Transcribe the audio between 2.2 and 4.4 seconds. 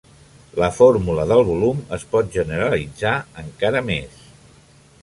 generalitzar encara més.